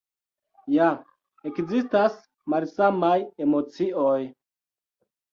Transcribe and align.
Ja 0.75 0.85
ekzistas 1.49 2.15
malsamaj 2.53 3.17
emocioj. 3.45 4.17